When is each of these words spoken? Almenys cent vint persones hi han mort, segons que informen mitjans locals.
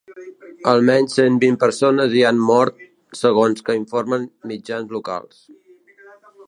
Almenys 0.69 1.17
cent 1.19 1.35
vint 1.43 1.57
persones 1.63 2.15
hi 2.21 2.25
han 2.29 2.41
mort, 2.47 2.81
segons 3.21 3.67
que 3.69 3.77
informen 3.83 4.27
mitjans 4.53 4.97
locals. 4.99 5.47